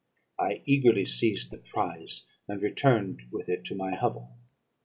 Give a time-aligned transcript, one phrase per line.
[0.39, 4.35] I eagerly seized the prize, and returned with it to my hovel.